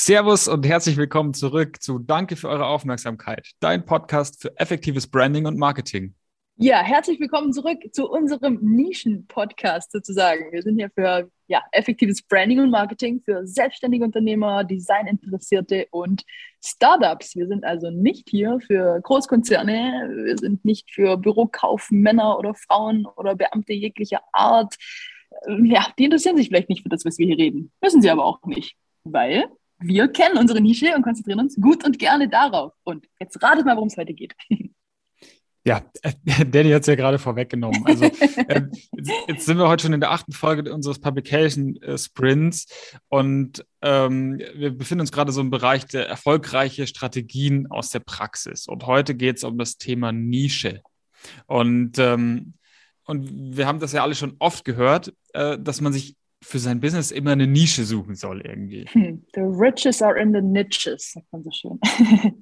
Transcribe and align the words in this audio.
Servus 0.00 0.46
und 0.46 0.64
herzlich 0.64 0.96
willkommen 0.96 1.34
zurück 1.34 1.82
zu 1.82 1.98
Danke 1.98 2.36
für 2.36 2.48
eure 2.48 2.66
Aufmerksamkeit, 2.66 3.50
dein 3.58 3.84
Podcast 3.84 4.40
für 4.40 4.56
effektives 4.56 5.08
Branding 5.08 5.44
und 5.44 5.58
Marketing. 5.58 6.14
Ja, 6.54 6.80
herzlich 6.84 7.18
willkommen 7.18 7.52
zurück 7.52 7.80
zu 7.90 8.08
unserem 8.08 8.60
Nischen-Podcast 8.62 9.90
sozusagen. 9.90 10.52
Wir 10.52 10.62
sind 10.62 10.76
hier 10.78 10.88
für 10.94 11.28
ja, 11.48 11.64
effektives 11.72 12.22
Branding 12.22 12.60
und 12.60 12.70
Marketing 12.70 13.20
für 13.24 13.44
selbstständige 13.44 14.04
Unternehmer, 14.04 14.62
Designinteressierte 14.62 15.88
und 15.90 16.22
Startups. 16.64 17.34
Wir 17.34 17.48
sind 17.48 17.64
also 17.64 17.90
nicht 17.90 18.28
hier 18.30 18.60
für 18.64 19.00
Großkonzerne, 19.02 20.12
wir 20.26 20.38
sind 20.38 20.64
nicht 20.64 20.92
für 20.92 21.16
Bürokaufmänner 21.16 22.38
oder 22.38 22.54
Frauen 22.54 23.04
oder 23.16 23.34
Beamte 23.34 23.72
jeglicher 23.72 24.20
Art. 24.32 24.76
Ja, 25.64 25.88
die 25.98 26.04
interessieren 26.04 26.36
sich 26.36 26.46
vielleicht 26.46 26.68
nicht 26.68 26.84
für 26.84 26.88
das, 26.88 27.04
was 27.04 27.18
wir 27.18 27.26
hier 27.26 27.38
reden. 27.38 27.72
Müssen 27.82 28.00
sie 28.00 28.10
aber 28.10 28.24
auch 28.24 28.46
nicht, 28.46 28.76
weil 29.02 29.48
wir 29.80 30.08
kennen 30.08 30.38
unsere 30.38 30.60
Nische 30.60 30.94
und 30.94 31.02
konzentrieren 31.02 31.40
uns 31.40 31.56
gut 31.56 31.84
und 31.84 31.98
gerne 31.98 32.28
darauf. 32.28 32.72
Und 32.84 33.06
jetzt 33.20 33.42
ratet 33.42 33.64
mal, 33.64 33.76
worum 33.76 33.88
es 33.88 33.96
heute 33.96 34.14
geht. 34.14 34.34
Ja, 35.64 35.82
Danny 36.50 36.70
hat 36.70 36.80
es 36.80 36.86
ja 36.86 36.94
gerade 36.94 37.18
vorweggenommen. 37.18 37.84
Also 37.84 38.04
äh, 38.48 38.62
jetzt 39.28 39.44
sind 39.44 39.58
wir 39.58 39.68
heute 39.68 39.82
schon 39.82 39.92
in 39.92 40.00
der 40.00 40.12
achten 40.12 40.32
Folge 40.32 40.72
unseres 40.72 40.98
Publication 40.98 41.76
äh, 41.82 41.98
Sprints 41.98 42.66
und 43.08 43.66
ähm, 43.82 44.38
wir 44.54 44.70
befinden 44.70 45.02
uns 45.02 45.12
gerade 45.12 45.30
so 45.30 45.40
im 45.40 45.50
Bereich 45.50 45.84
der 45.86 46.08
erfolgreichen 46.08 46.86
Strategien 46.86 47.66
aus 47.70 47.90
der 47.90 48.00
Praxis. 48.00 48.66
Und 48.66 48.86
heute 48.86 49.14
geht 49.14 49.36
es 49.36 49.44
um 49.44 49.58
das 49.58 49.76
Thema 49.76 50.10
Nische. 50.10 50.80
Und, 51.46 51.98
ähm, 51.98 52.54
und 53.04 53.56
wir 53.56 53.66
haben 53.66 53.80
das 53.80 53.92
ja 53.92 54.02
alle 54.02 54.14
schon 54.14 54.36
oft 54.38 54.64
gehört, 54.64 55.12
äh, 55.34 55.58
dass 55.58 55.80
man 55.82 55.92
sich 55.92 56.16
für 56.42 56.58
sein 56.58 56.80
Business 56.80 57.10
immer 57.10 57.32
eine 57.32 57.46
Nische 57.46 57.84
suchen 57.84 58.14
soll 58.14 58.40
irgendwie. 58.42 58.86
Hm, 58.92 59.24
the 59.34 59.40
riches 59.40 60.00
are 60.00 60.18
in 60.18 60.32
the 60.32 60.40
niches, 60.40 61.12
sagt 61.12 61.26
man 61.32 61.42
so 61.42 61.50
schön. 61.50 61.80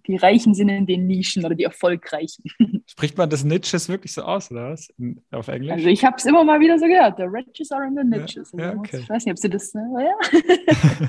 Die 0.07 0.17
Reichen 0.17 0.55
sind 0.55 0.69
in 0.69 0.87
den 0.87 1.07
Nischen 1.07 1.45
oder 1.45 1.55
die 1.55 1.65
Erfolgreichen. 1.65 2.45
Spricht 2.87 3.17
man 3.17 3.31
das 3.31 3.45
Niches 3.45 3.89
wirklich 3.89 4.13
so 4.13 4.23
aus, 4.23 4.51
oder 4.51 4.71
was? 4.71 4.89
Auf 5.31 5.49
Englisch? 5.49 5.73
Also 5.73 5.89
ich 5.89 6.05
habe 6.05 6.17
es 6.19 6.25
immer 6.27 6.45
mal 6.45 6.61
wieder 6.61 6.79
so 6.79 6.87
gehört. 6.87 7.17
The 7.17 7.25
riches 7.25 7.73
are 7.73 7.87
in 7.87 7.97
the 7.97 8.05
niches. 8.05 8.53
Ja, 8.53 8.73
ja, 8.73 8.77
okay. 8.77 9.01
Ich 9.01 9.09
weiß 9.09 9.25
nicht, 9.25 9.33
ob 9.33 9.39
sie 9.39 9.51
das, 9.51 9.75
ne? 9.75 9.83
ja. 9.99 11.09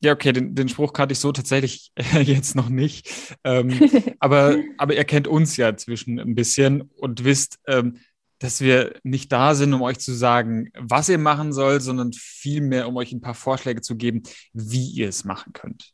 Ja, 0.00 0.12
okay, 0.12 0.32
den, 0.32 0.54
den 0.54 0.68
Spruch 0.68 0.92
kannte 0.92 1.12
ich 1.12 1.18
so 1.18 1.32
tatsächlich 1.32 1.90
jetzt 2.22 2.54
noch 2.54 2.68
nicht. 2.68 3.36
Ähm, 3.42 3.72
aber, 4.20 4.58
aber 4.76 4.94
ihr 4.94 5.02
kennt 5.02 5.26
uns 5.26 5.56
ja 5.56 5.76
zwischen 5.76 6.20
ein 6.20 6.36
bisschen 6.36 6.82
und 6.82 7.24
wisst, 7.24 7.58
ähm, 7.66 7.98
dass 8.38 8.60
wir 8.60 8.94
nicht 9.02 9.32
da 9.32 9.54
sind, 9.54 9.74
um 9.74 9.82
euch 9.82 9.98
zu 9.98 10.12
sagen, 10.12 10.70
was 10.78 11.08
ihr 11.08 11.18
machen 11.18 11.52
sollt, 11.52 11.82
sondern 11.82 12.12
vielmehr, 12.12 12.88
um 12.88 12.96
euch 12.96 13.12
ein 13.12 13.20
paar 13.20 13.34
Vorschläge 13.34 13.80
zu 13.80 13.96
geben, 13.96 14.22
wie 14.52 14.86
ihr 14.90 15.08
es 15.08 15.24
machen 15.24 15.52
könnt. 15.52 15.92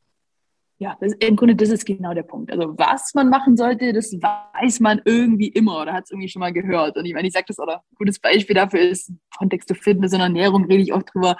Ja, 0.79 0.97
das, 1.01 1.13
im 1.21 1.37
Grunde, 1.37 1.55
das 1.55 1.71
ist 1.71 1.87
genau 1.87 2.15
der 2.15 2.25
Punkt. 2.25 2.51
Also, 2.51 2.77
was 2.77 3.15
man 3.15 3.31
machen 3.31 3.57
sollte, 3.57 3.93
das 3.93 4.13
weiß 4.13 4.81
man 4.81 5.01
irgendwie 5.05 5.49
immer 5.49 5.81
oder 5.81 5.93
hat 5.93 6.05
es 6.05 6.11
irgendwie 6.11 6.29
schon 6.29 6.41
mal 6.41 6.53
gehört. 6.53 6.97
Und 6.97 7.07
ich 7.07 7.15
meine, 7.15 7.29
ich 7.29 7.33
sage 7.33 7.47
das, 7.49 7.59
oder 7.59 7.77
ein 7.77 7.97
gutes 7.97 8.19
Beispiel 8.19 8.55
dafür 8.55 8.81
ist, 8.81 9.13
Kontext 9.39 9.69
zu 9.69 9.75
Fitness 9.75 10.13
und 10.13 10.21
Ernährung 10.21 10.65
rede 10.65 10.83
ich 10.83 10.93
auch 10.93 11.03
drüber. 11.05 11.37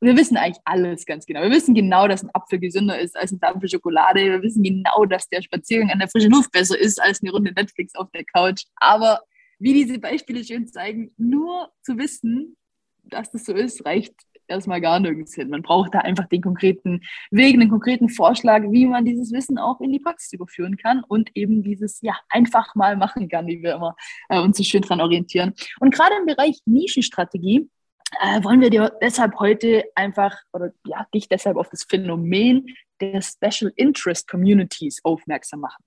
Wir 0.00 0.16
wissen 0.16 0.36
eigentlich 0.36 0.62
alles 0.64 1.06
ganz 1.06 1.24
genau. 1.26 1.42
Wir 1.42 1.50
wissen 1.50 1.74
genau, 1.74 2.08
dass 2.08 2.22
ein 2.24 2.30
Apfel 2.32 2.58
gesünder 2.58 2.98
ist 2.98 3.16
als 3.16 3.32
ein 3.32 3.42
Apfel 3.42 3.68
Schokolade. 3.68 4.20
Wir 4.20 4.42
wissen 4.42 4.62
genau, 4.62 5.04
dass 5.04 5.28
der 5.28 5.42
Spaziergang 5.42 5.90
an 5.90 5.98
der 5.98 6.08
frischen 6.08 6.32
Luft 6.32 6.50
besser 6.50 6.78
ist 6.78 7.00
als 7.00 7.22
eine 7.22 7.32
Runde 7.32 7.52
Netflix 7.52 7.94
auf 7.94 8.10
der 8.12 8.24
Couch. 8.24 8.64
Aber 8.76 9.20
wie 9.64 9.72
diese 9.72 9.98
Beispiele 9.98 10.44
schön 10.44 10.66
zeigen, 10.66 11.14
nur 11.16 11.72
zu 11.80 11.96
wissen, 11.96 12.54
dass 13.02 13.30
das 13.30 13.46
so 13.46 13.54
ist, 13.54 13.86
reicht 13.86 14.14
erstmal 14.46 14.82
gar 14.82 15.00
nirgends 15.00 15.34
hin. 15.34 15.48
Man 15.48 15.62
braucht 15.62 15.94
da 15.94 16.00
einfach 16.00 16.26
den 16.26 16.42
konkreten 16.42 17.00
Weg, 17.30 17.54
einen 17.54 17.70
konkreten 17.70 18.10
Vorschlag, 18.10 18.62
wie 18.70 18.84
man 18.84 19.06
dieses 19.06 19.32
Wissen 19.32 19.56
auch 19.56 19.80
in 19.80 19.90
die 19.90 20.00
Praxis 20.00 20.34
überführen 20.34 20.76
kann 20.76 21.02
und 21.02 21.30
eben 21.34 21.62
dieses 21.62 22.02
ja 22.02 22.14
einfach 22.28 22.74
mal 22.74 22.98
machen 22.98 23.26
kann, 23.30 23.46
wie 23.46 23.62
wir 23.62 23.76
immer 23.76 23.96
äh, 24.28 24.38
uns 24.38 24.58
so 24.58 24.64
schön 24.64 24.82
dran 24.82 25.00
orientieren. 25.00 25.54
Und 25.80 25.94
gerade 25.94 26.14
im 26.20 26.26
Bereich 26.26 26.58
Nischenstrategie 26.66 27.70
äh, 28.20 28.44
wollen 28.44 28.60
wir 28.60 28.68
dir 28.68 28.92
deshalb 29.00 29.38
heute 29.38 29.84
einfach 29.94 30.36
oder 30.52 30.72
ja 30.86 31.06
dich 31.14 31.26
deshalb 31.26 31.56
auf 31.56 31.70
das 31.70 31.84
Phänomen 31.84 32.66
der 33.00 33.22
Special 33.22 33.72
Interest 33.76 34.28
Communities 34.28 35.00
aufmerksam 35.04 35.60
machen. 35.60 35.82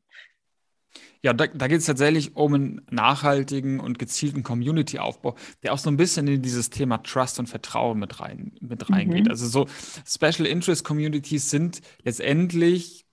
Ja, 1.24 1.34
da, 1.34 1.48
da 1.48 1.68
geht 1.68 1.80
es 1.80 1.86
tatsächlich 1.86 2.36
um 2.36 2.54
einen 2.54 2.82
nachhaltigen 2.90 3.80
und 3.80 3.98
gezielten 4.00 4.44
Community-Aufbau, 4.44 5.36
der 5.64 5.74
auch 5.74 5.78
so 5.78 5.90
ein 5.90 5.98
bisschen 5.98 6.28
in 6.28 6.42
dieses 6.42 6.70
Thema 6.70 7.00
Trust 7.00 7.40
und 7.40 7.48
Vertrauen 7.48 8.00
mit, 8.00 8.20
rein, 8.20 8.54
mit 8.62 8.90
reingeht. 8.90 9.26
Mhm. 9.26 9.32
Also 9.32 9.48
so 9.48 9.68
Special 10.06 10.48
Interest 10.48 10.84
Communities 10.84 11.50
sind 11.50 11.82
letztendlich 12.04 13.07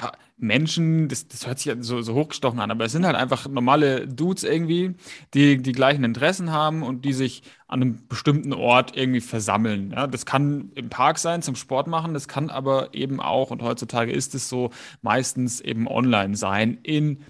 ja, 0.00 0.12
Menschen, 0.36 1.08
das, 1.08 1.26
das 1.26 1.46
hört 1.46 1.58
sich 1.58 1.74
so, 1.80 2.00
so 2.00 2.14
hochgestochen 2.14 2.60
an, 2.60 2.70
aber 2.70 2.84
es 2.84 2.92
sind 2.92 3.04
halt 3.04 3.16
einfach 3.16 3.48
normale 3.48 4.06
Dudes 4.06 4.44
irgendwie, 4.44 4.94
die 5.34 5.60
die 5.60 5.72
gleichen 5.72 6.04
Interessen 6.04 6.52
haben 6.52 6.82
und 6.82 7.04
die 7.04 7.12
sich 7.12 7.42
an 7.66 7.82
einem 7.82 8.08
bestimmten 8.08 8.52
Ort 8.52 8.96
irgendwie 8.96 9.20
versammeln. 9.20 9.90
Ja, 9.90 10.06
das 10.06 10.26
kann 10.26 10.70
im 10.76 10.88
Park 10.88 11.18
sein, 11.18 11.42
zum 11.42 11.56
Sport 11.56 11.88
machen, 11.88 12.14
das 12.14 12.28
kann 12.28 12.50
aber 12.50 12.94
eben 12.94 13.20
auch, 13.20 13.50
und 13.50 13.62
heutzutage 13.62 14.12
ist 14.12 14.34
es 14.34 14.48
so, 14.48 14.70
meistens 15.02 15.60
eben 15.60 15.88
online 15.88 16.36
sein, 16.36 16.78
in 16.84 17.24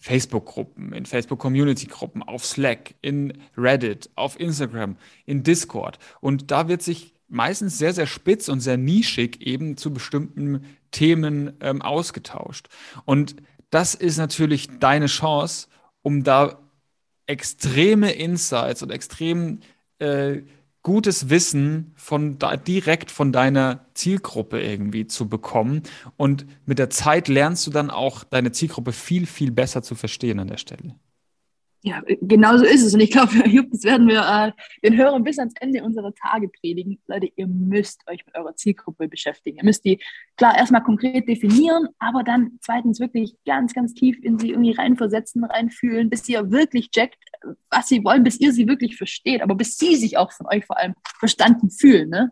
Facebook-Gruppen, 0.00 0.92
in 0.92 1.06
Facebook-Community-Gruppen, 1.06 2.24
auf 2.24 2.44
Slack, 2.44 2.96
in 3.02 3.38
Reddit, 3.56 4.10
auf 4.16 4.38
Instagram, 4.40 4.96
in 5.26 5.44
Discord. 5.44 6.00
Und 6.20 6.50
da 6.50 6.66
wird 6.66 6.82
sich 6.82 7.14
meistens 7.32 7.78
sehr, 7.78 7.94
sehr 7.94 8.06
spitz 8.06 8.48
und 8.48 8.60
sehr 8.60 8.76
nischig 8.76 9.40
eben 9.40 9.76
zu 9.76 9.92
bestimmten 9.92 10.64
Themen 10.90 11.54
ähm, 11.60 11.82
ausgetauscht. 11.82 12.68
Und 13.04 13.36
das 13.70 13.94
ist 13.94 14.18
natürlich 14.18 14.68
deine 14.78 15.06
Chance, 15.06 15.68
um 16.02 16.24
da 16.24 16.58
extreme 17.26 18.12
Insights 18.12 18.82
und 18.82 18.90
extrem 18.90 19.60
äh, 19.98 20.42
gutes 20.82 21.30
Wissen 21.30 21.92
von 21.96 22.38
da, 22.38 22.56
direkt 22.56 23.10
von 23.10 23.32
deiner 23.32 23.86
Zielgruppe 23.94 24.60
irgendwie 24.60 25.06
zu 25.06 25.28
bekommen. 25.28 25.82
Und 26.16 26.46
mit 26.66 26.78
der 26.78 26.90
Zeit 26.90 27.28
lernst 27.28 27.66
du 27.66 27.70
dann 27.70 27.90
auch 27.90 28.24
deine 28.24 28.52
Zielgruppe 28.52 28.92
viel, 28.92 29.26
viel 29.26 29.52
besser 29.52 29.82
zu 29.82 29.94
verstehen 29.94 30.40
an 30.40 30.48
der 30.48 30.58
Stelle. 30.58 30.96
Ja, 31.84 32.00
genau 32.20 32.56
so 32.56 32.64
ist 32.64 32.84
es. 32.84 32.94
Und 32.94 33.00
ich 33.00 33.10
glaube, 33.10 33.32
das 33.70 33.82
werden 33.82 34.06
wir 34.06 34.20
äh, 34.20 34.52
den 34.88 34.96
Hörern 34.96 35.24
bis 35.24 35.38
ans 35.38 35.54
Ende 35.60 35.82
unserer 35.82 36.14
Tage 36.14 36.48
predigen. 36.48 37.00
Leute, 37.08 37.28
ihr 37.34 37.48
müsst 37.48 38.08
euch 38.08 38.24
mit 38.24 38.36
eurer 38.36 38.54
Zielgruppe 38.54 39.08
beschäftigen. 39.08 39.58
Ihr 39.58 39.64
müsst 39.64 39.84
die, 39.84 40.00
klar, 40.36 40.56
erstmal 40.56 40.84
konkret 40.84 41.26
definieren, 41.26 41.88
aber 41.98 42.22
dann 42.22 42.58
zweitens 42.60 43.00
wirklich 43.00 43.34
ganz, 43.44 43.74
ganz 43.74 43.94
tief 43.94 44.16
in 44.22 44.38
sie 44.38 44.50
irgendwie 44.50 44.72
reinversetzen, 44.72 45.42
reinfühlen, 45.44 46.08
bis 46.08 46.28
ihr 46.28 46.52
wirklich 46.52 46.90
checkt, 46.92 47.18
was 47.68 47.88
sie 47.88 48.04
wollen, 48.04 48.22
bis 48.22 48.38
ihr 48.38 48.52
sie 48.52 48.68
wirklich 48.68 48.96
versteht, 48.96 49.42
aber 49.42 49.56
bis 49.56 49.76
sie 49.76 49.96
sich 49.96 50.16
auch 50.16 50.30
von 50.30 50.46
euch 50.46 50.64
vor 50.64 50.78
allem 50.78 50.94
verstanden 51.18 51.70
fühlen. 51.70 52.10
Ne? 52.10 52.30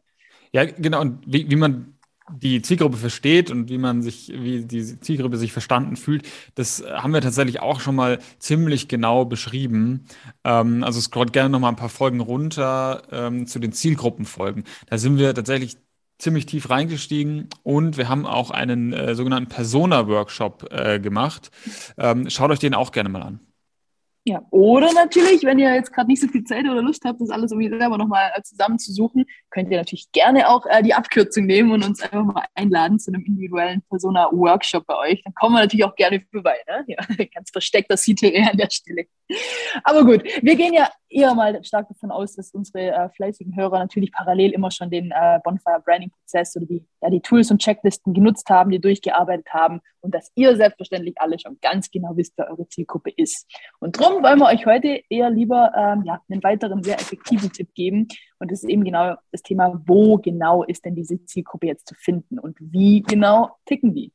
Ja, 0.53 0.65
genau. 0.65 1.01
Und 1.01 1.25
wie, 1.27 1.51
wie 1.51 1.57
man 1.57 1.99
die 2.37 2.63
Zielgruppe 2.63 2.97
versteht 2.97 3.51
und 3.51 3.69
wie 3.69 3.79
man 3.79 4.03
sich, 4.03 4.33
wie 4.35 4.65
die 4.65 5.01
Zielgruppe 5.01 5.37
sich 5.37 5.53
verstanden 5.53 5.97
fühlt, 5.97 6.27
das 6.55 6.85
haben 6.89 7.13
wir 7.13 7.21
tatsächlich 7.21 7.61
auch 7.61 7.81
schon 7.81 7.95
mal 7.95 8.19
ziemlich 8.39 8.89
genau 8.89 9.25
beschrieben. 9.25 10.07
Ähm, 10.45 10.85
also 10.85 11.01
scrollt 11.01 11.33
gerne 11.33 11.51
noch 11.51 11.61
mal 11.61 11.69
ein 11.69 11.77
paar 11.77 11.89
Folgen 11.89 12.21
runter 12.21 13.03
ähm, 13.11 13.47
zu 13.47 13.59
den 13.59 13.73
Zielgruppenfolgen. 13.73 14.65
Da 14.89 14.99
sind 14.99 15.19
wir 15.19 15.35
tatsächlich 15.35 15.77
ziemlich 16.19 16.47
tief 16.47 16.71
reingestiegen 16.71 17.49
und 17.63 17.97
wir 17.97 18.09
haben 18.09 18.27
auch 18.27 18.51
einen 18.51 18.93
äh, 18.93 19.15
sogenannten 19.15 19.49
Persona-Workshop 19.49 20.69
äh, 20.71 21.01
gemacht. 21.01 21.51
Ähm, 21.99 22.29
schaut 22.31 22.51
euch 22.51 22.59
den 22.59 22.75
auch 22.75 22.93
gerne 22.93 23.09
mal 23.09 23.23
an. 23.23 23.41
Ja, 24.25 24.43
oder 24.51 24.93
natürlich, 24.93 25.45
wenn 25.45 25.59
ihr 25.59 25.75
jetzt 25.75 25.95
gerade 25.95 26.09
nicht 26.09 26.21
so 26.21 26.29
viel 26.29 26.45
Zeit 26.45 26.65
oder 26.65 26.83
Lust 26.83 27.03
habt, 27.07 27.23
das 27.23 27.31
alles 27.31 27.53
irgendwie 27.53 27.71
selber 27.71 27.97
nochmal 27.97 28.31
äh, 28.35 28.43
zusammenzusuchen, 28.43 29.25
könnt 29.49 29.71
ihr 29.71 29.79
natürlich 29.79 30.13
gerne 30.13 30.49
auch 30.51 30.67
äh, 30.67 30.83
die 30.83 30.93
Abkürzung 30.93 31.47
nehmen 31.47 31.73
und 31.73 31.83
uns 31.83 32.03
einfach 32.03 32.25
mal 32.25 32.45
einladen 32.55 32.99
zu 32.99 33.11
einem 33.11 33.25
individuellen 33.25 33.81
Persona-Workshop 33.89 34.87
bei 34.87 34.97
euch. 34.99 35.23
Dann 35.25 35.33
kommen 35.33 35.55
wir 35.55 35.61
natürlich 35.61 35.85
auch 35.85 35.95
gerne 35.95 36.23
vorbei. 36.31 36.57
Ne? 36.69 36.85
Ja, 36.89 36.97
ganz 37.35 37.51
versteckter 37.51 37.97
CTR 37.97 38.51
an 38.51 38.59
der 38.59 38.69
Stelle. 38.71 39.07
Aber 39.85 40.05
gut, 40.05 40.23
wir 40.43 40.57
gehen 40.57 40.75
ja 40.75 40.91
eher 41.11 41.35
mal 41.35 41.63
stark 41.65 41.89
davon 41.89 42.11
aus, 42.11 42.37
dass 42.37 42.53
unsere 42.53 42.91
äh, 42.91 43.09
fleißigen 43.11 43.57
Hörer 43.57 43.79
natürlich 43.79 44.13
parallel 44.13 44.53
immer 44.53 44.71
schon 44.71 44.91
den 44.91 45.11
äh, 45.11 45.41
Bonfire 45.45 45.83
Branding 45.85 46.11
Prozess 46.11 46.57
oder 46.57 46.67
die, 46.67 46.87
ja, 47.03 47.11
die 47.11 47.21
Tools 47.21 47.51
und 47.51 47.61
Checklisten 47.61 48.15
genutzt 48.15 48.49
haben, 48.49 48.71
die 48.71 48.81
durchgearbeitet 48.81 49.47
haben 49.53 49.81
und 50.01 50.15
dass 50.15 50.31
ihr 50.35 50.57
selbstverständlich 50.57 51.15
alle 51.19 51.39
schon 51.39 51.59
ganz 51.61 51.91
genau 51.91 52.17
wisst, 52.17 52.35
wer 52.37 52.51
eure 52.51 52.69
Zielgruppe 52.69 53.11
ist. 53.11 53.47
Und 53.81 54.01
darum 54.01 54.23
wollen 54.23 54.39
wir 54.39 54.47
euch 54.47 54.65
heute 54.67 55.03
eher 55.11 55.31
lieber 55.31 55.73
ähm, 55.77 56.05
ja, 56.05 56.23
einen 56.29 56.43
weiteren 56.43 56.83
sehr 56.83 56.95
effektiven 56.95 57.53
Tipp 57.53 57.75
geben. 57.75 58.09
Und 58.39 58.51
das 58.51 58.63
ist 58.63 58.71
eben 58.71 58.85
genau 58.85 59.17
das 59.33 59.43
Thema, 59.43 59.83
wo 59.87 60.17
genau 60.17 60.63
ist 60.65 60.85
denn 60.85 60.95
diese 60.95 61.25
Zielgruppe 61.25 61.67
jetzt 61.67 61.89
zu 61.89 61.95
finden 61.95 62.39
und 62.39 62.57
wie 62.61 63.03
genau 63.03 63.51
ticken 63.67 63.95
die? 63.95 64.13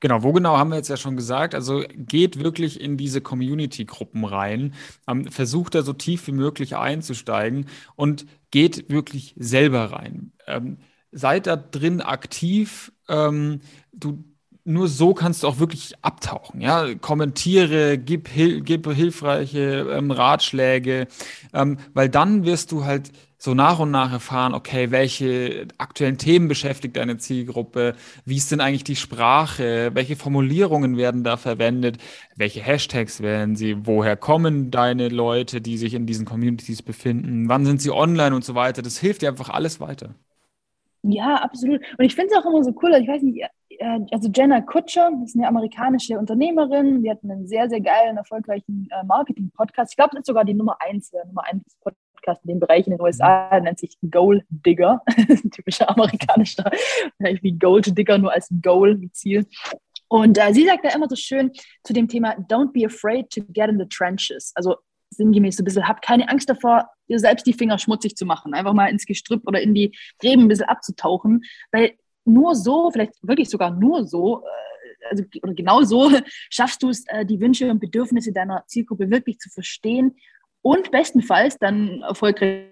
Genau, 0.00 0.22
wo 0.22 0.32
genau 0.32 0.56
haben 0.56 0.70
wir 0.70 0.76
jetzt 0.76 0.88
ja 0.88 0.96
schon 0.96 1.16
gesagt. 1.16 1.54
Also 1.54 1.84
geht 1.94 2.38
wirklich 2.38 2.80
in 2.80 2.96
diese 2.96 3.20
Community-Gruppen 3.20 4.24
rein, 4.24 4.74
ähm, 5.08 5.26
versucht 5.30 5.74
da 5.74 5.82
so 5.82 5.92
tief 5.92 6.26
wie 6.26 6.32
möglich 6.32 6.76
einzusteigen 6.76 7.66
und 7.96 8.26
geht 8.50 8.90
wirklich 8.90 9.34
selber 9.38 9.92
rein. 9.92 10.32
Ähm, 10.46 10.78
seid 11.12 11.46
da 11.46 11.56
drin 11.56 12.00
aktiv. 12.00 12.92
Ähm, 13.08 13.60
du, 13.92 14.24
nur 14.68 14.88
so 14.88 15.14
kannst 15.14 15.42
du 15.42 15.48
auch 15.48 15.58
wirklich 15.58 15.94
abtauchen. 16.02 16.60
Ja? 16.60 16.94
Kommentiere, 16.94 17.98
gib, 17.98 18.28
hil 18.28 18.60
gib 18.60 18.86
hilfreiche 18.92 19.86
ähm, 19.90 20.10
Ratschläge, 20.10 21.08
ähm, 21.54 21.78
weil 21.94 22.08
dann 22.08 22.44
wirst 22.44 22.70
du 22.72 22.84
halt 22.84 23.10
so 23.38 23.54
nach 23.54 23.78
und 23.78 23.90
nach 23.92 24.12
erfahren, 24.12 24.52
okay, 24.52 24.90
welche 24.90 25.68
aktuellen 25.78 26.18
Themen 26.18 26.48
beschäftigt 26.48 26.96
deine 26.96 27.18
Zielgruppe, 27.18 27.94
wie 28.24 28.36
ist 28.36 28.50
denn 28.50 28.60
eigentlich 28.60 28.84
die 28.84 28.96
Sprache, 28.96 29.90
welche 29.94 30.16
Formulierungen 30.16 30.96
werden 30.96 31.22
da 31.24 31.36
verwendet, 31.36 31.98
welche 32.36 32.60
Hashtags 32.60 33.22
wählen 33.22 33.54
sie, 33.56 33.86
woher 33.86 34.16
kommen 34.16 34.70
deine 34.72 35.08
Leute, 35.08 35.60
die 35.60 35.78
sich 35.78 35.94
in 35.94 36.04
diesen 36.06 36.26
Communities 36.26 36.82
befinden, 36.82 37.48
wann 37.48 37.64
sind 37.64 37.80
sie 37.80 37.90
online 37.92 38.34
und 38.34 38.44
so 38.44 38.54
weiter. 38.56 38.82
Das 38.82 38.98
hilft 38.98 39.22
dir 39.22 39.28
einfach 39.28 39.50
alles 39.50 39.80
weiter. 39.80 40.14
Ja, 41.02 41.36
absolut. 41.36 41.80
Und 41.96 42.04
ich 42.04 42.14
finde 42.14 42.34
es 42.34 42.38
auch 42.38 42.46
immer 42.46 42.64
so 42.64 42.74
cool, 42.82 42.92
ich 43.00 43.08
weiß 43.08 43.22
nicht, 43.22 43.44
also 44.10 44.30
Jenna 44.34 44.60
Kutscher 44.60 45.10
ist 45.24 45.36
eine 45.36 45.46
amerikanische 45.46 46.18
Unternehmerin, 46.18 47.02
die 47.02 47.10
hat 47.10 47.22
einen 47.22 47.46
sehr, 47.46 47.68
sehr 47.68 47.80
geilen, 47.80 48.16
erfolgreichen 48.16 48.88
äh, 48.90 49.04
Marketing-Podcast. 49.04 49.92
Ich 49.92 49.96
glaube, 49.96 50.10
das 50.12 50.20
ist 50.20 50.26
sogar 50.26 50.44
die 50.44 50.54
Nummer 50.54 50.76
eins, 50.80 51.10
der 51.10 51.26
Nummer 51.26 51.44
eins 51.44 51.76
Podcast 51.80 52.44
in 52.44 52.48
dem 52.48 52.60
Bereich 52.60 52.86
in 52.86 52.92
den 52.92 53.00
USA, 53.00 53.60
nennt 53.60 53.78
sich 53.78 53.96
Goal 54.10 54.42
Digger, 54.48 55.02
typischer 55.52 55.88
amerikanischer, 55.88 56.70
wie 57.18 57.52
Gold 57.52 57.96
Digger, 57.96 58.18
nur 58.18 58.32
als 58.32 58.48
Goal, 58.62 59.00
wie 59.00 59.12
Ziel. 59.12 59.46
Und 60.08 60.38
äh, 60.38 60.52
sie 60.54 60.64
sagt 60.64 60.84
da 60.84 60.90
immer 60.90 61.08
so 61.08 61.16
schön 61.16 61.52
zu 61.84 61.92
dem 61.92 62.08
Thema, 62.08 62.34
don't 62.48 62.72
be 62.72 62.84
afraid 62.86 63.30
to 63.30 63.42
get 63.52 63.68
in 63.68 63.78
the 63.78 63.86
trenches. 63.86 64.52
Also 64.54 64.76
sinngemäß 65.10 65.56
so 65.56 65.62
ein 65.62 65.64
bisschen, 65.64 65.86
habt 65.86 66.04
keine 66.04 66.28
Angst 66.28 66.48
davor, 66.48 66.88
ihr 67.06 67.18
selbst 67.18 67.46
die 67.46 67.52
Finger 67.52 67.78
schmutzig 67.78 68.16
zu 68.16 68.26
machen, 68.26 68.54
einfach 68.54 68.72
mal 68.72 68.90
ins 68.90 69.06
Gestrüpp 69.06 69.46
oder 69.46 69.60
in 69.60 69.74
die 69.74 69.96
Gräben 70.18 70.42
ein 70.42 70.48
bisschen 70.48 70.68
abzutauchen, 70.68 71.44
weil 71.72 71.92
nur 72.28 72.54
so, 72.54 72.90
vielleicht 72.90 73.14
wirklich 73.22 73.48
sogar 73.48 73.70
nur 73.70 74.06
so, 74.06 74.42
äh, 74.42 75.10
also 75.10 75.24
oder 75.42 75.54
genau 75.54 75.82
so 75.82 76.10
schaffst 76.50 76.82
du 76.82 76.90
es, 76.90 77.04
äh, 77.08 77.24
die 77.24 77.40
Wünsche 77.40 77.70
und 77.70 77.80
Bedürfnisse 77.80 78.32
deiner 78.32 78.64
Zielgruppe 78.66 79.10
wirklich 79.10 79.38
zu 79.38 79.50
verstehen 79.50 80.16
und 80.62 80.90
bestenfalls 80.90 81.58
dann 81.58 82.02
erfolgreich 82.02 82.66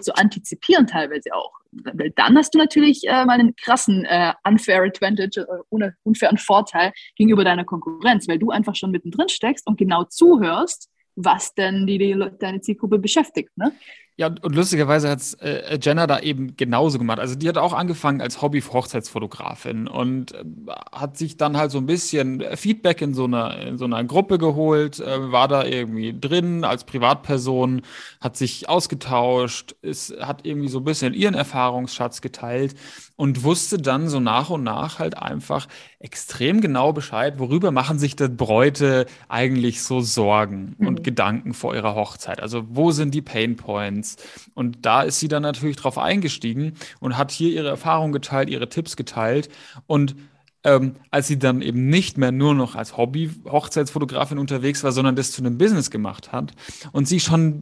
zu 0.00 0.14
antizipieren 0.14 0.86
teilweise 0.86 1.34
auch. 1.34 1.52
Weil 1.72 2.10
dann 2.10 2.36
hast 2.36 2.54
du 2.54 2.58
natürlich 2.58 3.04
äh, 3.06 3.24
mal 3.24 3.38
einen 3.38 3.56
krassen 3.56 4.04
äh, 4.04 4.32
unfair 4.44 4.82
advantage, 4.82 5.40
äh, 5.40 5.90
unfairen 6.02 6.38
Vorteil 6.38 6.92
gegenüber 7.16 7.44
deiner 7.44 7.64
Konkurrenz, 7.64 8.28
weil 8.28 8.38
du 8.38 8.50
einfach 8.50 8.74
schon 8.74 8.90
mittendrin 8.90 9.28
steckst 9.28 9.66
und 9.66 9.78
genau 9.78 10.04
zuhörst 10.04 10.90
was 11.18 11.54
denn 11.54 11.86
die, 11.86 11.98
die 11.98 12.16
deine 12.38 12.60
Zielgruppe 12.60 12.98
beschäftigt. 12.98 13.50
Ne? 13.56 13.72
Ja, 14.20 14.26
und 14.26 14.56
lustigerweise 14.56 15.08
hat 15.08 15.20
äh, 15.42 15.78
Jenna 15.80 16.08
da 16.08 16.18
eben 16.18 16.56
genauso 16.56 16.98
gemacht. 16.98 17.20
Also 17.20 17.36
die 17.36 17.48
hat 17.48 17.56
auch 17.56 17.72
angefangen 17.72 18.20
als 18.20 18.42
Hobby-Hochzeitsfotografin 18.42 19.86
und 19.86 20.32
äh, 20.32 20.44
hat 20.90 21.16
sich 21.16 21.36
dann 21.36 21.56
halt 21.56 21.70
so 21.70 21.78
ein 21.78 21.86
bisschen 21.86 22.42
Feedback 22.56 23.00
in 23.00 23.14
so 23.14 23.26
einer, 23.26 23.56
in 23.60 23.78
so 23.78 23.84
einer 23.84 24.02
Gruppe 24.02 24.38
geholt, 24.38 24.98
äh, 24.98 25.30
war 25.30 25.46
da 25.46 25.62
irgendwie 25.62 26.18
drin 26.18 26.64
als 26.64 26.82
Privatperson, 26.82 27.82
hat 28.20 28.36
sich 28.36 28.68
ausgetauscht, 28.68 29.76
ist, 29.82 30.12
hat 30.20 30.44
irgendwie 30.44 30.68
so 30.68 30.78
ein 30.78 30.84
bisschen 30.84 31.14
ihren 31.14 31.34
Erfahrungsschatz 31.34 32.20
geteilt 32.20 32.74
und 33.14 33.44
wusste 33.44 33.78
dann 33.78 34.08
so 34.08 34.18
nach 34.18 34.50
und 34.50 34.64
nach 34.64 34.98
halt 34.98 35.16
einfach 35.16 35.68
extrem 36.00 36.60
genau 36.60 36.92
Bescheid, 36.92 37.38
worüber 37.38 37.70
machen 37.70 37.98
sich 37.98 38.16
die 38.16 38.28
Bräute 38.28 39.06
eigentlich 39.28 39.82
so 39.82 40.00
Sorgen 40.00 40.74
mhm. 40.78 40.86
und 40.88 41.04
Gedanken 41.04 41.54
vor 41.54 41.74
ihrer 41.76 41.94
Hochzeit. 41.94 42.40
Also 42.40 42.64
wo 42.68 42.90
sind 42.90 43.14
die 43.14 43.22
Pain 43.22 43.56
Points? 43.56 44.07
Events. 44.08 44.16
Und 44.54 44.78
da 44.82 45.02
ist 45.02 45.20
sie 45.20 45.28
dann 45.28 45.42
natürlich 45.42 45.76
drauf 45.76 45.98
eingestiegen 45.98 46.74
und 47.00 47.16
hat 47.16 47.30
hier 47.30 47.50
ihre 47.50 47.68
Erfahrungen 47.68 48.12
geteilt, 48.12 48.48
ihre 48.48 48.68
Tipps 48.68 48.96
geteilt. 48.96 49.48
Und 49.86 50.16
ähm, 50.64 50.96
als 51.10 51.28
sie 51.28 51.38
dann 51.38 51.62
eben 51.62 51.88
nicht 51.88 52.18
mehr 52.18 52.32
nur 52.32 52.54
noch 52.54 52.74
als 52.74 52.96
Hobby-Hochzeitsfotografin 52.96 54.38
unterwegs 54.38 54.82
war, 54.82 54.92
sondern 54.92 55.16
das 55.16 55.32
zu 55.32 55.42
einem 55.42 55.58
Business 55.58 55.90
gemacht 55.90 56.32
hat 56.32 56.52
und 56.92 57.06
sie 57.06 57.20
schon 57.20 57.60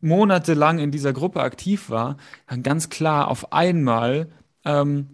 monatelang 0.00 0.78
in 0.78 0.90
dieser 0.90 1.14
Gruppe 1.14 1.40
aktiv 1.40 1.88
war, 1.88 2.18
dann 2.46 2.62
ganz 2.62 2.90
klar 2.90 3.28
auf 3.28 3.52
einmal 3.54 4.28
ähm, 4.66 5.13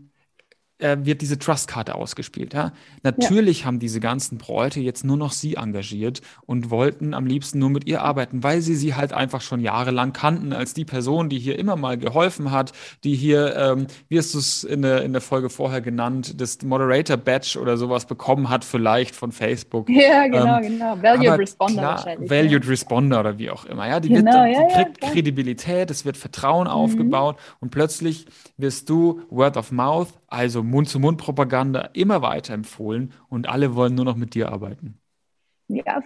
äh, 0.80 0.98
wird 1.02 1.22
diese 1.22 1.38
Trust-Karte 1.38 1.94
ausgespielt. 1.94 2.54
Ja? 2.54 2.72
Natürlich 3.02 3.60
ja. 3.60 3.66
haben 3.66 3.78
diese 3.78 4.00
ganzen 4.00 4.38
Bräute 4.38 4.80
jetzt 4.80 5.04
nur 5.04 5.16
noch 5.16 5.32
sie 5.32 5.54
engagiert 5.54 6.20
und 6.46 6.70
wollten 6.70 7.14
am 7.14 7.26
liebsten 7.26 7.58
nur 7.58 7.70
mit 7.70 7.86
ihr 7.86 8.02
arbeiten, 8.02 8.42
weil 8.42 8.60
sie 8.60 8.74
sie 8.74 8.94
halt 8.94 9.12
einfach 9.12 9.40
schon 9.40 9.60
jahrelang 9.60 10.12
kannten 10.12 10.52
als 10.52 10.74
die 10.74 10.84
Person, 10.84 11.28
die 11.28 11.38
hier 11.38 11.58
immer 11.58 11.76
mal 11.76 11.98
geholfen 11.98 12.50
hat, 12.50 12.72
die 13.04 13.14
hier, 13.14 13.56
ähm, 13.56 13.86
wie 14.08 14.18
hast 14.18 14.34
du 14.34 14.38
es 14.38 14.64
in 14.64 14.82
der, 14.82 15.02
in 15.02 15.12
der 15.12 15.22
Folge 15.22 15.50
vorher 15.50 15.80
genannt, 15.80 16.40
das 16.40 16.62
Moderator-Badge 16.62 17.58
oder 17.60 17.76
sowas 17.76 18.06
bekommen 18.06 18.48
hat, 18.48 18.64
vielleicht 18.64 19.14
von 19.14 19.32
Facebook. 19.32 19.88
Ja, 19.88 20.26
genau, 20.26 20.58
ähm, 20.58 20.62
genau. 20.62 21.02
Valued 21.02 21.38
Responder 21.38 21.82
klar, 21.82 21.96
wahrscheinlich. 21.96 22.30
Valued 22.30 22.64
ja. 22.64 22.70
Responder 22.70 23.20
oder 23.20 23.38
wie 23.38 23.50
auch 23.50 23.64
immer. 23.64 23.88
Ja, 23.88 24.00
die, 24.00 24.08
genau, 24.08 24.44
wird, 24.44 24.56
die 24.56 24.74
kriegt 24.74 25.00
Kredibilität, 25.00 25.90
es 25.90 26.04
wird 26.04 26.16
Vertrauen 26.16 26.66
mhm. 26.66 26.72
aufgebaut 26.72 27.36
und 27.60 27.70
plötzlich 27.70 28.26
wirst 28.56 28.88
du 28.88 29.22
Word 29.30 29.56
of 29.56 29.72
Mouth 29.72 30.08
also 30.30 30.62
Mund-zu-Mund-Propaganda 30.62 31.90
immer 31.94 32.22
weiter 32.22 32.54
empfohlen 32.54 33.12
und 33.28 33.48
alle 33.48 33.74
wollen 33.74 33.94
nur 33.94 34.04
noch 34.04 34.16
mit 34.16 34.34
dir 34.34 34.50
arbeiten. 34.52 34.99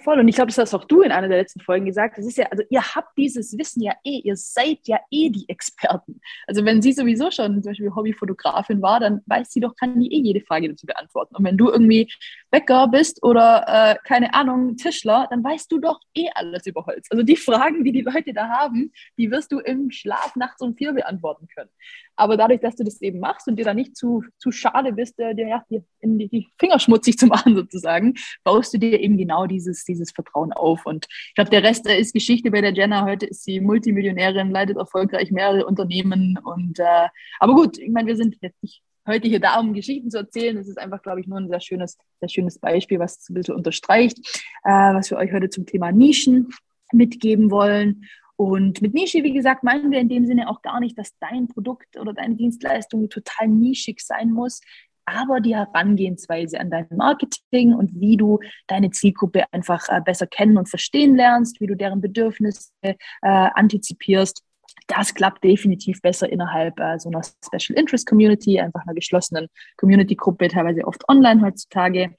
Voll. 0.03 0.21
Und 0.21 0.29
ich 0.29 0.37
glaube, 0.37 0.49
das 0.49 0.59
hast 0.59 0.75
auch 0.75 0.85
du 0.85 1.03
in 1.03 1.13
einer 1.13 1.29
der 1.29 1.39
letzten 1.39 1.61
Folgen 1.61 1.87
gesagt. 1.87 2.19
Das 2.19 2.27
ist 2.27 2.37
ja, 2.37 2.47
also 2.51 2.63
ihr 2.71 2.83
habt 2.83 3.17
dieses 3.17 3.57
Wissen 3.59 3.83
ja 3.83 3.93
eh, 4.05 4.21
ihr 4.25 4.37
seid 4.37 4.79
ja 4.85 4.99
eh 5.11 5.31
die 5.31 5.49
Experten. 5.49 6.21
Also 6.47 6.65
wenn 6.65 6.83
sie 6.83 6.93
sowieso 6.93 7.31
schon 7.31 7.63
zum 7.63 7.71
Beispiel 7.71 7.95
Hobbyfotografin 7.95 8.83
war, 8.83 9.01
dann 9.01 9.23
weiß 9.27 9.51
sie 9.51 9.61
doch, 9.61 9.75
kann 9.77 10.01
die 10.01 10.13
eh 10.13 10.21
jede 10.21 10.41
Frage 10.41 10.69
dazu 10.69 10.87
beantworten. 10.87 11.37
Und 11.37 11.45
wenn 11.45 11.57
du 11.57 11.71
irgendwie 11.71 12.11
Bäcker 12.51 12.89
bist 12.89 13.23
oder, 13.23 13.65
äh, 13.67 13.97
keine 14.05 14.35
Ahnung, 14.35 14.77
Tischler, 14.77 15.27
dann 15.31 15.43
weißt 15.43 15.71
du 15.73 15.79
doch 15.79 16.01
eh 16.15 16.29
alles 16.35 16.67
über 16.67 16.87
Holz. 16.87 17.09
Also 17.11 17.23
die 17.23 17.37
Fragen, 17.37 17.85
die 17.85 17.93
die 17.93 18.03
Leute 18.03 18.33
da 18.33 18.49
haben, 18.49 18.93
die 19.19 19.31
wirst 19.31 19.53
du 19.53 19.59
im 19.59 19.91
Schlaf 19.91 20.37
nachts 20.37 20.63
um 20.63 20.75
vier 20.77 20.93
beantworten 20.93 21.49
können. 21.55 21.71
Aber 22.17 22.37
dadurch, 22.37 22.61
dass 22.61 22.77
du 22.77 22.85
das 22.85 23.03
eben 23.03 23.19
machst 23.19 23.49
und 23.49 23.57
dir 23.57 23.65
da 23.65 23.75
nicht 23.75 23.97
zu, 23.97 24.23
zu 24.39 24.53
schade 24.53 24.93
bist, 24.93 25.19
äh, 25.19 25.35
dir 25.35 25.49
ja, 25.49 25.65
die, 25.69 25.83
die 26.29 26.49
Finger 26.59 26.79
schmutzig 26.79 27.19
zu 27.19 27.27
machen 27.27 27.57
sozusagen, 27.57 28.15
baust 28.45 28.75
du 28.75 28.79
dir 28.79 29.01
eben 29.01 29.17
genau 29.17 29.47
dieses, 29.75 29.85
dieses 29.85 30.13
Vertrauen 30.13 30.53
auf. 30.53 30.87
Und 30.87 31.07
ich 31.29 31.35
glaube, 31.35 31.51
der 31.51 31.63
Rest 31.63 31.87
ist 31.89 32.13
Geschichte 32.13 32.51
bei 32.51 32.61
der 32.61 32.73
Jenna. 32.73 33.05
Heute 33.05 33.27
ist 33.27 33.45
sie 33.45 33.61
Multimillionärin, 33.61 34.51
leitet 34.51 34.77
erfolgreich 34.77 35.31
mehrere 35.31 35.67
Unternehmen. 35.67 36.39
Und 36.43 36.79
äh, 36.79 37.09
aber 37.41 37.55
gut, 37.55 37.79
ich 37.79 37.91
meine, 37.91 38.09
wir 38.09 38.17
sind 38.17 38.37
jetzt 38.41 38.63
nicht 38.63 38.83
heute 39.07 39.29
hier 39.29 39.41
da, 39.41 39.59
um 39.61 39.75
Geschichten 39.75 40.11
zu 40.11 40.19
erzählen. 40.19 40.57
Das 40.57 40.69
ist 40.69 40.79
einfach, 40.79 41.03
glaube 41.03 41.21
ich, 41.21 41.27
nur 41.27 41.39
ein 41.39 41.49
sehr 41.49 41.61
schönes, 41.61 41.99
sehr 42.21 42.29
schönes 42.29 42.59
Beispiel, 42.59 42.99
was 42.99 43.29
ein 43.29 43.35
bisschen 43.35 43.55
unterstreicht, 43.55 44.19
äh, 44.65 44.95
was 44.95 45.11
wir 45.11 45.19
euch 45.19 45.33
heute 45.33 45.51
zum 45.51 45.67
Thema 45.67 45.93
Nischen 45.93 46.49
mitgeben 46.93 47.51
wollen. 47.51 48.05
Und 48.37 48.83
mit 48.83 48.95
Nische, 48.95 49.23
wie 49.23 49.33
gesagt, 49.33 49.63
meinen 49.63 49.93
wir 49.93 50.01
in 50.01 50.09
dem 50.09 50.27
Sinne 50.27 50.49
auch 50.49 50.61
gar 50.63 50.81
nicht, 50.81 50.99
dass 50.99 51.17
dein 51.21 51.47
Produkt 51.47 51.97
oder 51.97 52.13
deine 52.13 52.35
Dienstleistung 52.35 53.09
total 53.09 53.47
nischig 53.47 54.01
sein 54.01 54.33
muss, 54.33 54.61
aber 55.07 55.41
die 55.41 55.55
Herangehensweise 55.55 56.59
an 56.61 56.71
dein 56.71 56.87
Marketing 56.91 57.75
und 57.75 57.91
wie 58.01 58.17
du 58.17 58.41
deine 58.67 58.91
Zielgruppe 58.91 59.45
einfach 59.53 59.89
äh, 59.89 60.01
besser 60.01 60.27
kennen 60.27 60.57
und 60.57 60.69
verstehen 60.69 61.17
lernst, 61.17 61.61
wie 61.61 61.67
du 61.67 61.75
deren 61.75 62.01
Bedürfnisse 62.01 62.71
äh, 62.83 62.97
antizipierst. 63.23 64.43
Das 64.87 65.15
klappt 65.15 65.45
definitiv 65.45 66.03
besser 66.03 66.31
innerhalb 66.31 66.79
äh, 66.79 66.99
so 66.99 67.09
einer 67.09 67.23
Special 67.23 67.79
Interest 67.79 68.07
Community, 68.07 68.61
einfach 68.61 68.83
einer 68.83 68.95
geschlossenen 68.95 69.49
Community-Gruppe, 69.77 70.49
teilweise 70.49 70.85
oft 70.85 71.09
online 71.09 71.41
heutzutage 71.43 72.15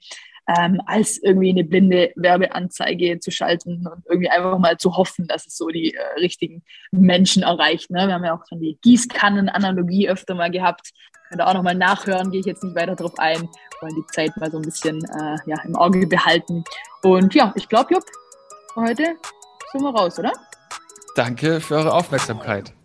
ähm, 0.48 0.80
als 0.86 1.18
irgendwie 1.22 1.50
eine 1.50 1.64
blinde 1.64 2.12
Werbeanzeige 2.16 3.18
zu 3.18 3.30
schalten 3.30 3.86
und 3.86 4.04
irgendwie 4.08 4.30
einfach 4.30 4.58
mal 4.58 4.76
zu 4.76 4.96
hoffen, 4.96 5.26
dass 5.26 5.46
es 5.46 5.56
so 5.56 5.68
die 5.68 5.94
äh, 5.94 6.20
richtigen 6.20 6.62
Menschen 6.92 7.42
erreicht. 7.42 7.90
Ne? 7.90 8.06
Wir 8.06 8.14
haben 8.14 8.24
ja 8.24 8.34
auch 8.34 8.44
schon 8.48 8.60
die 8.60 8.78
Gießkannen-Analogie 8.82 10.08
öfter 10.08 10.34
mal 10.34 10.50
gehabt. 10.50 10.90
Könnt 11.28 11.40
ihr 11.40 11.48
auch 11.48 11.54
nochmal 11.54 11.74
nachhören, 11.74 12.30
gehe 12.30 12.40
ich 12.40 12.46
jetzt 12.46 12.62
nicht 12.62 12.76
weiter 12.76 12.94
drauf 12.94 13.18
ein. 13.18 13.48
Wollen 13.80 13.94
die 13.96 14.06
Zeit 14.12 14.36
mal 14.36 14.50
so 14.50 14.58
ein 14.58 14.62
bisschen 14.62 15.02
äh, 15.04 15.36
ja, 15.46 15.60
im 15.64 15.74
Auge 15.74 16.06
behalten. 16.06 16.62
Und 17.02 17.34
ja, 17.34 17.52
ich 17.56 17.68
glaube, 17.68 17.94
Jupp, 17.94 18.04
heute 18.76 19.16
sind 19.72 19.82
wir 19.82 19.90
raus, 19.90 20.18
oder? 20.18 20.32
Danke 21.16 21.60
für 21.60 21.76
eure 21.76 21.92
Aufmerksamkeit. 21.92 22.75